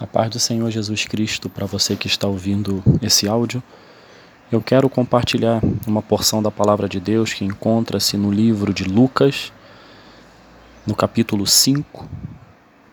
[0.00, 3.60] A paz do Senhor Jesus Cristo para você que está ouvindo esse áudio.
[4.50, 9.52] Eu quero compartilhar uma porção da palavra de Deus que encontra-se no livro de Lucas,
[10.86, 12.08] no capítulo 5,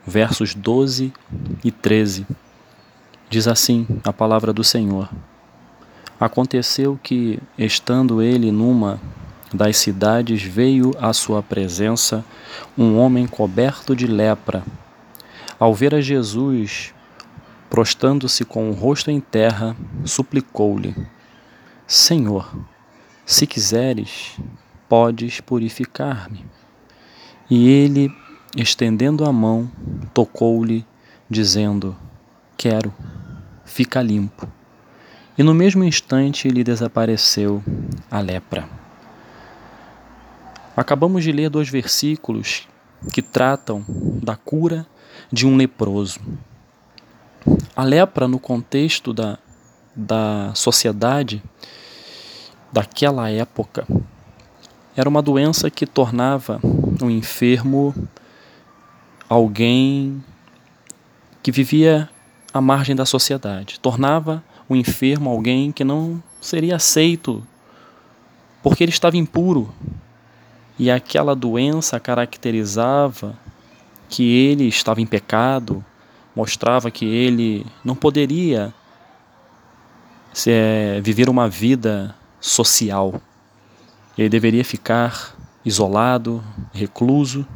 [0.03, 1.13] versos 12
[1.63, 2.25] e 13.
[3.29, 5.07] Diz assim a palavra do Senhor:
[6.19, 8.99] Aconteceu que, estando ele numa
[9.53, 12.25] das cidades, veio à sua presença
[12.75, 14.63] um homem coberto de lepra.
[15.59, 16.94] Ao ver a Jesus,
[17.75, 20.95] Prostando-se com o rosto em terra, suplicou-lhe:
[21.85, 22.49] Senhor,
[23.25, 24.37] se quiseres,
[24.87, 26.45] podes purificar-me.
[27.49, 28.09] E ele,
[28.55, 29.69] estendendo a mão,
[30.13, 30.87] tocou-lhe,
[31.29, 31.97] dizendo:
[32.55, 32.93] Quero,
[33.65, 34.47] fica limpo.
[35.37, 37.61] E no mesmo instante lhe desapareceu
[38.09, 38.69] a lepra.
[40.77, 42.69] Acabamos de ler dois versículos
[43.11, 43.83] que tratam
[44.23, 44.87] da cura
[45.29, 46.21] de um leproso.
[47.75, 49.37] A lepra, no contexto da,
[49.93, 51.43] da sociedade
[52.71, 53.85] daquela época,
[54.95, 56.59] era uma doença que tornava
[57.01, 57.93] um enfermo
[59.27, 60.23] alguém
[61.43, 62.09] que vivia
[62.53, 67.45] à margem da sociedade, tornava o enfermo alguém que não seria aceito
[68.63, 69.71] porque ele estava impuro.
[70.79, 73.37] E aquela doença caracterizava
[74.09, 75.83] que ele estava em pecado,
[76.35, 78.73] mostrava que ele não poderia
[80.33, 83.21] se, é, viver uma vida social.
[84.17, 87.47] Ele deveria ficar isolado, recluso,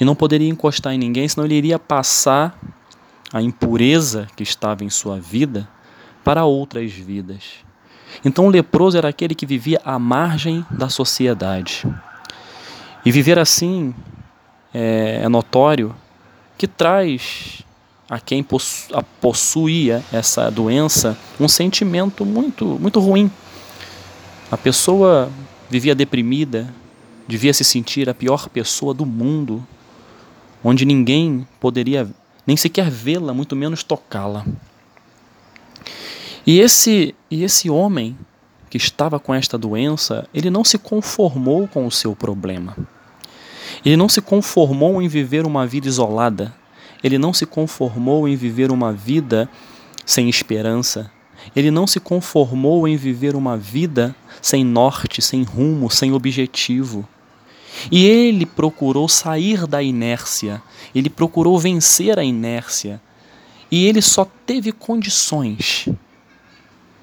[0.00, 2.58] e não poderia encostar em ninguém, senão ele iria passar
[3.32, 5.68] a impureza que estava em sua vida
[6.24, 7.64] para outras vidas.
[8.24, 11.84] Então o leproso era aquele que vivia à margem da sociedade.
[13.04, 13.94] E viver assim
[14.72, 15.94] é, é notório
[16.56, 17.64] que traz
[18.08, 18.44] a quem
[19.20, 23.30] possuía essa doença um sentimento muito, muito ruim.
[24.50, 25.30] A pessoa
[25.68, 26.72] vivia deprimida,
[27.26, 29.66] devia se sentir a pior pessoa do mundo,
[30.64, 32.08] onde ninguém poderia
[32.46, 34.46] nem sequer vê-la, muito menos tocá-la.
[36.46, 38.16] E esse, e esse homem
[38.70, 42.74] que estava com esta doença, ele não se conformou com o seu problema.
[43.84, 46.54] Ele não se conformou em viver uma vida isolada,
[47.02, 49.48] ele não se conformou em viver uma vida
[50.04, 51.10] sem esperança.
[51.54, 57.08] Ele não se conformou em viver uma vida sem norte, sem rumo, sem objetivo.
[57.90, 60.60] E ele procurou sair da inércia,
[60.94, 63.00] ele procurou vencer a inércia.
[63.70, 65.88] E ele só teve condições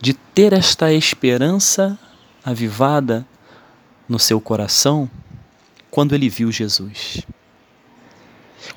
[0.02, 1.98] de ter esta esperança
[2.44, 3.26] avivada
[4.10, 5.10] no seu coração
[5.90, 7.26] quando ele viu Jesus.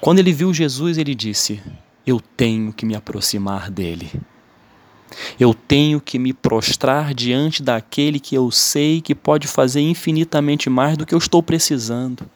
[0.01, 1.61] Quando ele viu Jesus, ele disse:
[2.07, 4.11] Eu tenho que me aproximar dele.
[5.41, 10.97] Eu tenho que me prostrar diante daquele que eu sei que pode fazer infinitamente mais
[10.97, 12.29] do que eu estou precisando.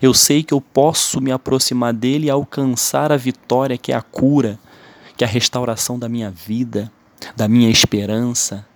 [0.00, 4.02] Eu sei que eu posso me aproximar dele e alcançar a vitória que é a
[4.02, 4.58] cura,
[5.16, 6.92] que é a restauração da minha vida,
[7.34, 8.66] da minha esperança.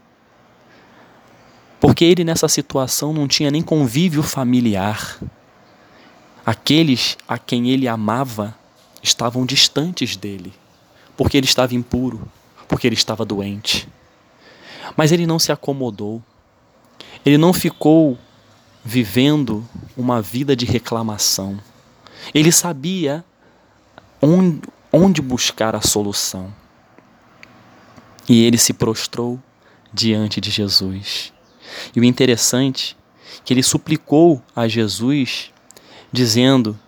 [1.79, 5.19] Porque ele nessa situação não tinha nem convívio familiar.
[6.47, 8.57] Aqueles a quem ele amava
[9.03, 10.55] estavam distantes dele,
[11.17, 12.31] porque ele estava impuro,
[12.69, 13.89] porque ele estava doente.
[14.97, 16.23] Mas ele não se acomodou,
[17.25, 18.17] ele não ficou
[18.85, 21.59] vivendo uma vida de reclamação.
[22.33, 23.25] Ele sabia
[24.23, 26.55] onde, onde buscar a solução.
[28.29, 29.41] E ele se prostrou
[29.93, 31.33] diante de Jesus.
[31.95, 32.97] E o interessante
[33.39, 35.53] é que ele suplicou a Jesus
[36.13, 36.79] dizendo: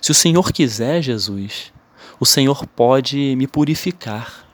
[0.00, 1.72] Se o Senhor quiser, Jesus,
[2.18, 4.46] o Senhor pode me purificar,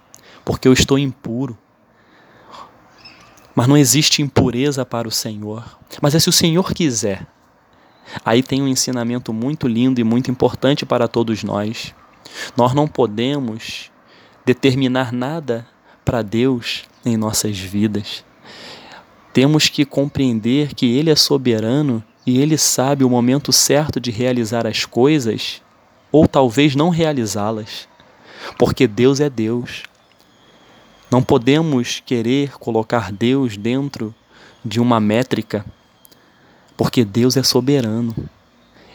[0.45, 1.57] porque eu estou impuro.
[3.55, 5.79] Mas não existe impureza para o Senhor.
[6.01, 7.27] Mas é se o Senhor quiser.
[8.25, 11.95] Aí tem um ensinamento muito lindo e muito importante para todos nós.
[12.57, 13.91] Nós não podemos
[14.45, 15.67] determinar nada
[16.05, 18.25] para Deus em nossas vidas.
[19.33, 24.67] Temos que compreender que Ele é soberano e ele sabe o momento certo de realizar
[24.67, 25.61] as coisas
[26.11, 27.89] ou talvez não realizá-las,
[28.59, 29.85] porque Deus é Deus.
[31.11, 34.15] Não podemos querer colocar Deus dentro
[34.65, 35.65] de uma métrica,
[36.77, 38.15] porque Deus é soberano.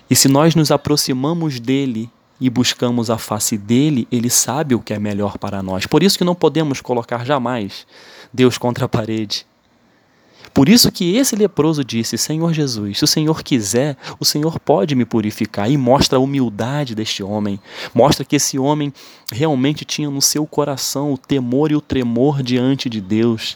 [0.09, 2.09] E se nós nos aproximamos dele
[2.39, 5.85] e buscamos a face dele, ele sabe o que é melhor para nós.
[5.85, 7.85] Por isso que não podemos colocar jamais
[8.31, 9.45] Deus contra a parede
[10.57, 14.95] Por isso que esse leproso disse: Senhor Jesus, se o Senhor quiser, o Senhor pode
[14.95, 15.69] me purificar.
[15.69, 17.59] E mostra a humildade deste homem.
[17.93, 18.91] Mostra que esse homem
[19.31, 23.55] realmente tinha no seu coração o temor e o tremor diante de Deus.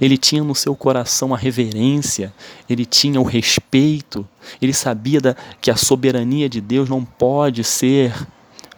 [0.00, 2.32] Ele tinha no seu coração a reverência,
[2.70, 4.26] ele tinha o respeito,
[4.62, 8.14] ele sabia da, que a soberania de Deus não pode ser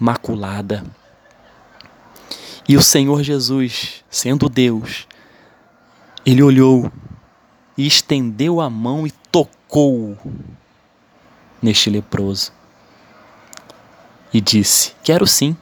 [0.00, 0.84] maculada.
[2.68, 5.06] E o Senhor Jesus, sendo Deus,
[6.26, 6.90] ele olhou
[7.76, 10.16] e estendeu a mão e tocou
[11.60, 12.52] neste leproso.
[14.32, 15.56] E disse: Quero sim,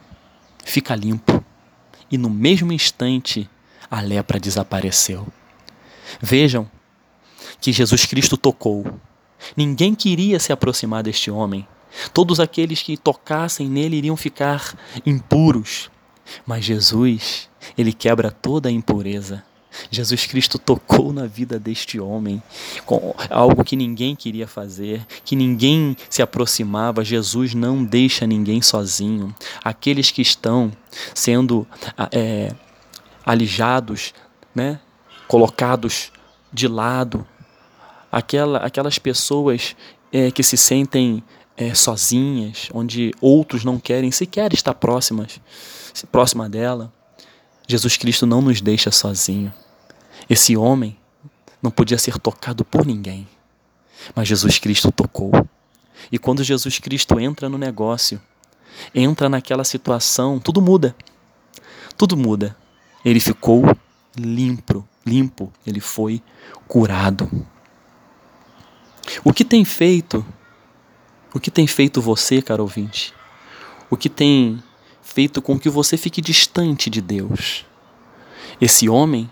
[0.63, 1.43] fica limpo.
[2.09, 3.49] E no mesmo instante
[3.89, 5.27] a lepra desapareceu.
[6.21, 6.69] Vejam
[7.59, 8.85] que Jesus Cristo tocou.
[9.55, 11.67] Ninguém queria se aproximar deste homem.
[12.13, 15.89] Todos aqueles que tocassem nele iriam ficar impuros.
[16.45, 19.43] Mas Jesus, ele quebra toda a impureza.
[19.89, 22.41] Jesus Cristo tocou na vida deste homem,
[22.85, 27.03] com algo que ninguém queria fazer, que ninguém se aproximava.
[27.03, 29.33] Jesus não deixa ninguém sozinho.
[29.63, 30.71] Aqueles que estão
[31.13, 31.67] sendo
[32.11, 32.53] é,
[33.25, 34.13] alijados,
[34.53, 34.79] né,
[35.27, 36.11] colocados
[36.51, 37.25] de lado,
[38.11, 39.75] aquela, aquelas pessoas
[40.11, 41.23] é, que se sentem
[41.55, 45.39] é, sozinhas, onde outros não querem sequer estar próximas,
[46.11, 46.91] próxima dela.
[47.67, 49.53] Jesus Cristo não nos deixa sozinho.
[50.31, 50.97] Esse homem
[51.61, 53.27] não podia ser tocado por ninguém,
[54.15, 55.29] mas Jesus Cristo tocou.
[56.09, 58.21] E quando Jesus Cristo entra no negócio,
[58.95, 60.95] entra naquela situação, tudo muda.
[61.97, 62.55] Tudo muda.
[63.03, 63.75] Ele ficou
[64.15, 66.23] limpo, limpo, ele foi
[66.65, 67.29] curado.
[69.25, 70.25] O que tem feito?
[71.33, 73.13] O que tem feito você, caro ouvinte?
[73.89, 74.63] O que tem
[75.01, 77.65] feito com que você fique distante de Deus?
[78.61, 79.29] Esse homem,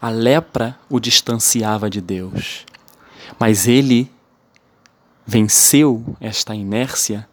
[0.00, 2.64] a lepra o distanciava de Deus,
[3.38, 4.10] mas ele
[5.26, 7.28] venceu esta inércia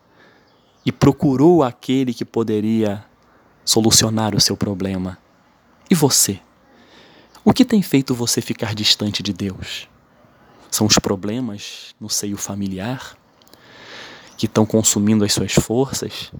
[0.85, 3.03] e procurou aquele que poderia
[3.65, 5.17] solucionar o seu problema.
[5.89, 6.39] E você?
[7.43, 9.87] O que tem feito você ficar distante de Deus?
[10.69, 13.17] São os problemas no seio familiar
[14.37, 16.31] que estão consumindo as suas forças?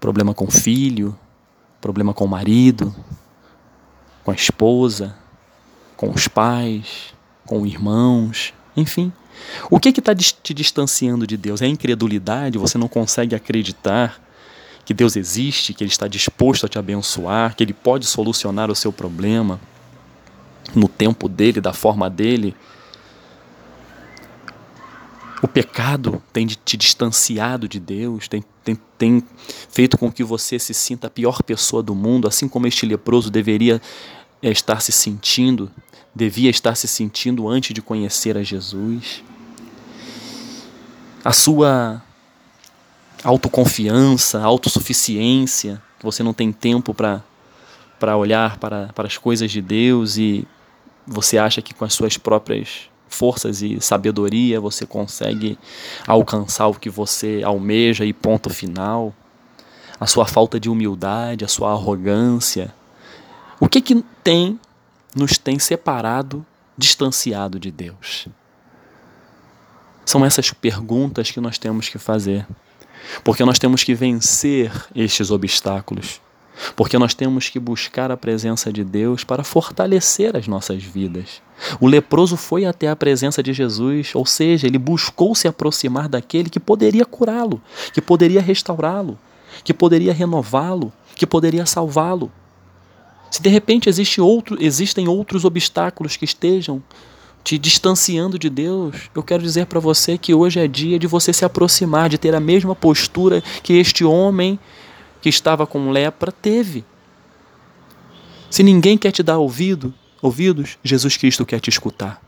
[0.00, 1.18] Problema com o filho,
[1.80, 2.94] problema com o marido,
[4.24, 5.16] com a esposa,
[6.02, 7.14] com os pais,
[7.46, 9.12] com irmãos, enfim.
[9.70, 11.62] O que está te distanciando de Deus?
[11.62, 12.58] É a incredulidade?
[12.58, 14.20] Você não consegue acreditar
[14.84, 18.74] que Deus existe, que Ele está disposto a te abençoar, que Ele pode solucionar o
[18.74, 19.60] seu problema
[20.74, 22.52] no tempo dele, da forma dele.
[25.40, 29.22] O pecado tem te distanciado de Deus, tem, tem, tem
[29.70, 33.30] feito com que você se sinta a pior pessoa do mundo, assim como este leproso
[33.30, 33.80] deveria
[34.42, 35.70] eh, estar se sentindo,
[36.14, 39.22] devia estar se sentindo antes de conhecer a Jesus.
[41.24, 42.02] A sua
[43.22, 50.46] autoconfiança, autossuficiência, você não tem tempo para olhar para, para as coisas de Deus e
[51.06, 55.58] você acha que com as suas próprias forças e sabedoria você consegue
[56.06, 59.14] alcançar o que você almeja e ponto final.
[60.00, 62.74] A sua falta de humildade, a sua arrogância.
[63.60, 64.58] O que que tem
[65.14, 66.44] nos tem separado,
[66.76, 68.28] distanciado de Deus?
[70.04, 72.46] São essas perguntas que nós temos que fazer.
[73.24, 76.20] Porque nós temos que vencer estes obstáculos.
[76.76, 81.40] Porque nós temos que buscar a presença de Deus para fortalecer as nossas vidas.
[81.80, 86.50] O leproso foi até a presença de Jesus, ou seja, ele buscou se aproximar daquele
[86.50, 87.60] que poderia curá-lo,
[87.92, 89.18] que poderia restaurá-lo,
[89.64, 92.30] que poderia renová-lo, que poderia salvá-lo.
[93.32, 96.82] Se de repente existe outro, existem outros obstáculos que estejam
[97.42, 101.32] te distanciando de Deus, eu quero dizer para você que hoje é dia de você
[101.32, 104.60] se aproximar, de ter a mesma postura que este homem
[105.22, 106.84] que estava com lepra teve.
[108.50, 112.20] Se ninguém quer te dar ouvido, ouvidos, Jesus Cristo quer te escutar.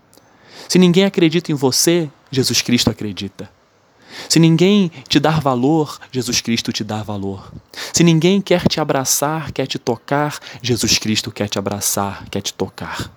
[0.66, 3.50] Se ninguém acredita em você, Jesus Cristo acredita.
[4.28, 7.52] Se ninguém te dar valor, Jesus Cristo te dá valor.
[7.92, 12.52] Se ninguém quer te abraçar, quer te tocar, Jesus Cristo quer te abraçar, quer te
[12.52, 13.10] tocar.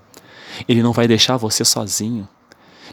[0.67, 2.27] Ele não vai deixar você sozinho.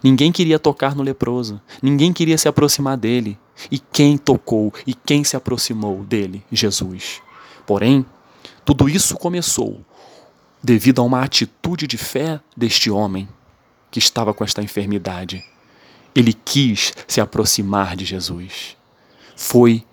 [0.03, 3.39] Ninguém queria tocar no leproso, ninguém queria se aproximar dele.
[3.71, 6.45] E quem tocou e quem se aproximou dele?
[6.51, 7.23] Jesus.
[7.67, 8.05] Porém,
[8.65, 9.81] tudo isso começou
[10.63, 13.29] devido a uma atitude de fé deste homem
[13.91, 15.45] que estava com esta enfermidade.
[16.15, 18.77] Ele quis se aproximar de Jesus.
[19.37, 19.85] Foi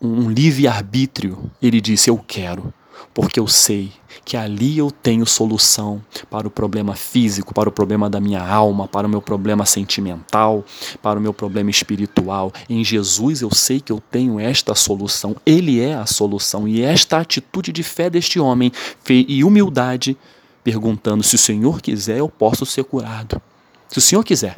[0.00, 1.50] um livre-arbítrio.
[1.60, 2.72] Ele disse: Eu quero.
[3.14, 3.92] porque eu sei
[4.24, 8.86] que ali eu tenho solução para o problema físico, para o problema da minha alma,
[8.86, 10.64] para o meu problema sentimental,
[11.02, 12.52] para o meu problema espiritual.
[12.68, 15.36] Em Jesus eu sei que eu tenho esta solução.
[15.44, 16.66] Ele é a solução.
[16.66, 18.72] E esta atitude de fé deste homem
[19.08, 20.16] e humildade,
[20.62, 23.40] perguntando: se o Senhor quiser, eu posso ser curado.
[23.88, 24.56] Se o Senhor quiser.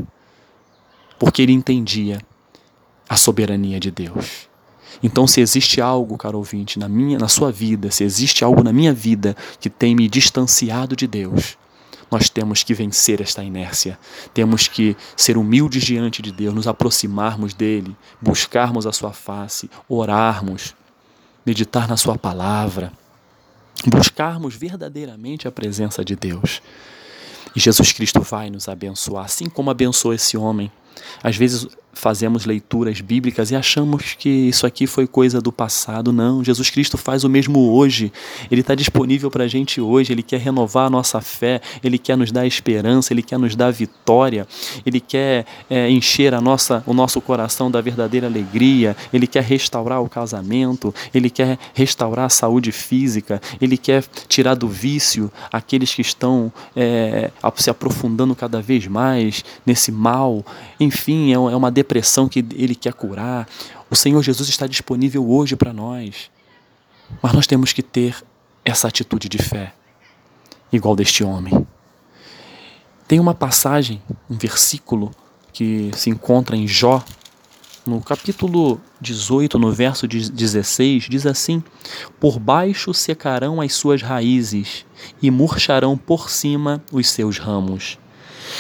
[1.25, 2.21] Porque ele entendia
[3.09, 4.47] a soberania de Deus.
[5.03, 8.75] Então, se existe algo, caro ouvinte, na minha, na sua vida, se existe algo na
[8.75, 11.57] minha vida que tem me distanciado de Deus,
[12.11, 13.99] nós temos que vencer esta inércia.
[14.35, 20.75] Temos que ser humildes diante de Deus, nos aproximarmos dele, buscarmos a sua face, orarmos,
[21.45, 22.93] meditar na sua palavra,
[23.87, 26.61] buscarmos verdadeiramente a presença de Deus.
[27.57, 30.71] E Jesus Cristo vai nos abençoar, assim como abençoou esse homem.
[31.23, 36.13] Às vezes fazemos leituras bíblicas e achamos que isso aqui foi coisa do passado.
[36.13, 38.13] Não, Jesus Cristo faz o mesmo hoje.
[38.51, 40.13] Ele está disponível para a gente hoje.
[40.13, 43.71] Ele quer renovar a nossa fé, ele quer nos dar esperança, ele quer nos dar
[43.71, 44.47] vitória,
[44.85, 50.03] ele quer é, encher a nossa, o nosso coração da verdadeira alegria, ele quer restaurar
[50.03, 56.03] o casamento, ele quer restaurar a saúde física, ele quer tirar do vício aqueles que
[56.03, 60.45] estão é, se aprofundando cada vez mais nesse mal.
[60.79, 61.84] Enfim, é, é uma depressão
[62.29, 63.49] que Ele quer curar.
[63.91, 66.31] O Senhor Jesus está disponível hoje para nós.
[67.23, 68.17] Mas nós temos que ter
[68.65, 69.75] essa atitude de fé,
[70.73, 71.67] igual deste homem.
[73.07, 75.11] Tem uma passagem, um versículo
[75.53, 77.05] que se encontra em Jó,
[77.87, 81.63] no capítulo 18, no verso 16, diz assim:
[82.19, 84.87] Por baixo secarão as suas raízes
[85.21, 87.99] e murcharão por cima os seus ramos.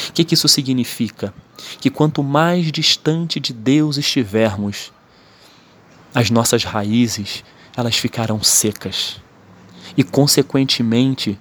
[0.09, 1.33] O que, que isso significa?
[1.81, 4.93] Que quanto mais distante de Deus estivermos,
[6.15, 7.45] as nossas raízes
[7.77, 9.21] elas ficarão secas
[9.97, 11.39] e, consequentemente,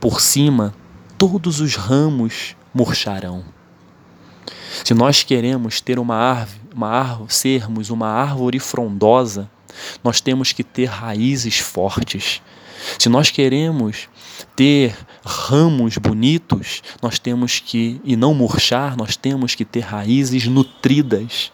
[0.00, 0.74] por cima,
[1.16, 3.44] todos os ramos murcharão.
[4.84, 9.50] Se nós queremos ter uma árvore, uma árvore, sermos uma árvore frondosa,
[10.02, 12.40] nós temos que ter raízes fortes.
[12.98, 14.08] Se nós queremos
[14.54, 21.52] ter ramos bonitos, nós temos que, e não murchar, nós temos que ter raízes nutridas.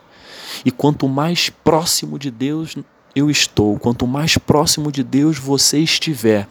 [0.64, 2.76] E quanto mais próximo de Deus
[3.14, 6.48] eu estou, quanto mais próximo de Deus você estiver,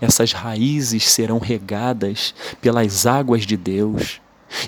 [0.00, 4.20] essas raízes serão regadas pelas águas de Deus.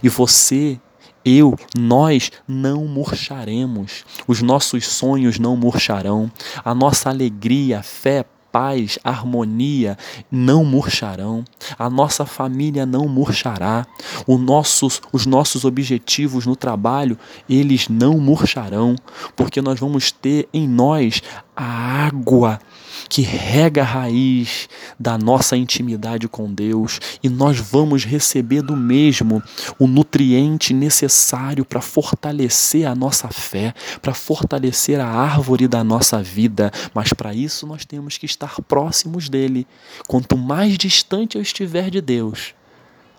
[0.03, 0.79] E você
[1.25, 6.31] eu, nós não murcharemos, os nossos sonhos não murcharão,
[6.65, 9.97] a nossa alegria, fé, paz, harmonia
[10.31, 11.45] não murcharão,
[11.79, 13.87] a nossa família não murchará,
[14.27, 18.97] nossos, os nossos objetivos no trabalho, eles não murcharão,
[19.37, 21.23] porque nós vamos ter em nós
[21.55, 22.59] a água
[23.09, 29.43] que rega a raiz da nossa intimidade com Deus e nós vamos receber do mesmo
[29.79, 36.71] o nutriente necessário para fortalecer a nossa fé, para fortalecer a árvore da nossa vida,
[36.95, 39.67] mas para isso nós temos que estar próximos dele.
[40.07, 42.55] Quanto mais distante eu estiver de Deus,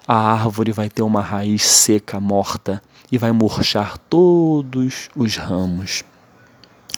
[0.08, 2.82] a árvore vai ter uma raiz seca, morta,
[3.12, 6.04] e vai murchar todos os ramos.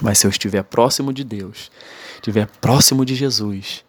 [0.02, 1.72] Mas se eu estiver próximo de Deus,
[2.16, 3.84] estiver próximo de Jesus,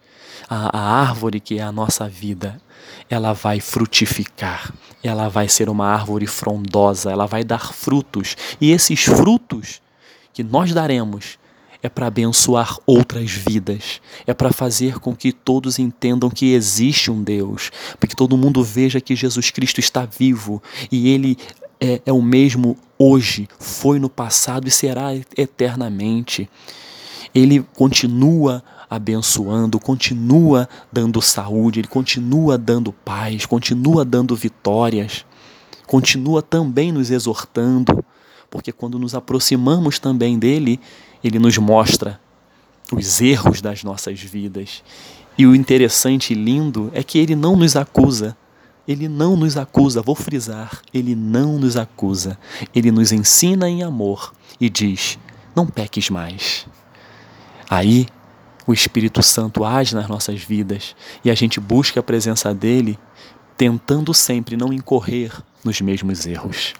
[0.49, 2.61] a, a árvore que é a nossa vida,
[3.09, 8.35] ela vai frutificar, ela vai ser uma árvore frondosa, ela vai dar frutos.
[8.61, 9.81] E esses frutos
[10.33, 11.37] que nós daremos
[11.81, 17.21] é para abençoar outras vidas, é para fazer com que todos entendam que existe um
[17.21, 21.37] Deus, para que todo mundo veja que Jesus Cristo está vivo e ele
[21.83, 26.49] é, é o mesmo hoje, foi no passado e será eternamente.
[27.35, 35.25] Ele continua abençoando, continua dando saúde, ele continua dando paz, continua dando vitórias,
[35.85, 38.05] continua também nos exortando,
[38.49, 40.79] porque quando nos aproximamos também dele,
[41.21, 42.17] ele nos mostra
[42.93, 44.81] os erros das nossas vidas.
[45.37, 48.37] E o interessante e lindo é que ele não nos acusa,
[48.87, 52.37] ele não nos acusa, vou frisar, ele não nos acusa.
[52.75, 55.17] Ele nos ensina em amor e diz:
[55.55, 56.67] não peques mais.
[57.69, 58.07] Aí
[58.67, 62.99] o Espírito Santo age nas nossas vidas e a gente busca a presença dele,
[63.57, 65.31] tentando sempre não incorrer
[65.63, 66.73] nos mesmos erros.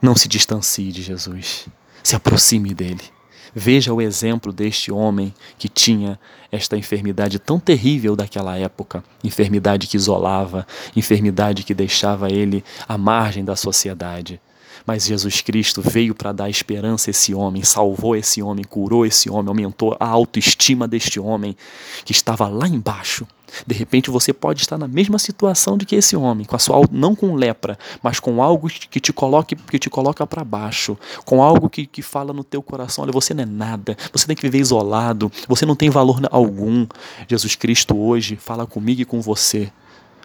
[0.00, 1.66] Não se distancie de Jesus,
[2.02, 3.15] se aproxime dele.
[3.58, 6.20] Veja o exemplo deste homem que tinha
[6.52, 13.42] esta enfermidade tão terrível daquela época enfermidade que isolava, enfermidade que deixava ele à margem
[13.42, 14.38] da sociedade.
[14.86, 19.28] Mas Jesus Cristo veio para dar esperança a esse homem, salvou esse homem, curou esse
[19.28, 21.56] homem, aumentou a autoestima deste homem
[22.04, 23.26] que estava lá embaixo.
[23.66, 26.82] De repente você pode estar na mesma situação de que esse homem, com a sua
[26.90, 31.42] não com lepra, mas com algo que te coloque que te coloca para baixo, com
[31.42, 34.42] algo que, que fala no teu coração, olha, você não é nada, você tem que
[34.42, 36.86] viver isolado, você não tem valor algum.
[37.28, 39.72] Jesus Cristo hoje fala comigo e com você.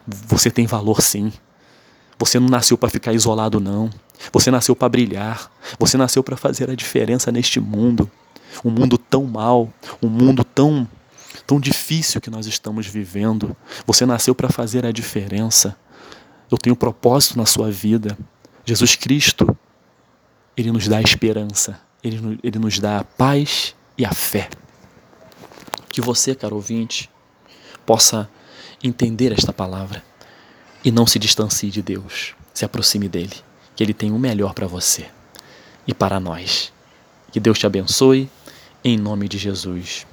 [0.06, 1.32] Você tem valor sim.
[2.18, 3.90] Você não nasceu para ficar isolado, não.
[4.30, 5.50] Você nasceu para brilhar.
[5.78, 8.10] Você nasceu para fazer a diferença neste mundo.
[8.64, 10.86] Um mundo tão mal, um mundo tão
[11.46, 13.56] tão difícil que nós estamos vivendo.
[13.86, 15.76] Você nasceu para fazer a diferença.
[16.50, 18.16] Eu tenho um propósito na sua vida.
[18.64, 19.56] Jesus Cristo,
[20.56, 24.48] ele nos dá esperança, ele, ele nos dá a paz e a fé.
[25.88, 27.10] Que você, caro ouvinte,
[27.84, 28.30] possa
[28.82, 30.02] entender esta palavra
[30.84, 32.34] e não se distancie de Deus.
[32.54, 33.34] Se aproxime dele,
[33.74, 35.08] que ele tem o melhor para você
[35.86, 36.72] e para nós.
[37.30, 38.30] Que Deus te abençoe,
[38.84, 40.06] em nome de Jesus.